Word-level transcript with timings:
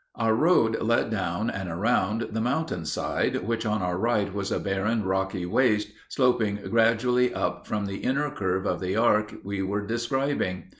Our 0.15 0.33
road 0.33 0.81
led 0.81 1.11
down 1.11 1.51
and 1.51 1.69
around 1.69 2.29
the 2.31 2.41
mountain 2.41 2.85
side, 2.85 3.43
which 3.45 3.67
on 3.67 3.83
our 3.83 3.99
right 3.99 4.33
was 4.33 4.51
a 4.51 4.59
barren, 4.59 5.03
rocky 5.03 5.45
waste, 5.45 5.89
sloping 6.09 6.55
gradually 6.71 7.31
up 7.35 7.67
from 7.67 7.85
the 7.85 7.97
inner 7.97 8.31
curve 8.31 8.65
of 8.65 8.79
the 8.79 8.95
arc 8.95 9.31
we 9.43 9.61
were 9.61 9.85
describing. 9.85 10.69